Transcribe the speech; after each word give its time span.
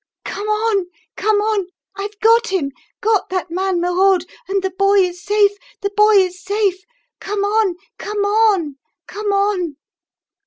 "Come 0.25 0.47
on, 0.47 0.87
come 1.15 1.39
on! 1.41 1.67
I've 1.95 2.19
got 2.21 2.47
him 2.47 2.71
got 3.01 3.29
that 3.29 3.51
man 3.51 3.79
Merode, 3.79 4.25
and 4.47 4.63
the 4.63 4.71
boy 4.71 4.95
is 4.97 5.23
safe, 5.23 5.51
the 5.81 5.91
boy 5.95 6.15
is 6.15 6.41
safe! 6.43 6.81
Come 7.19 7.43
on! 7.43 7.75
come 7.99 8.25
on! 8.25 8.77
come 9.05 9.31
on!" 9.31 9.75